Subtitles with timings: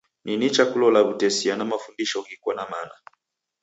[0.25, 2.95] Ni nicha kulola w'utesia na mafundisho ghiko na mana.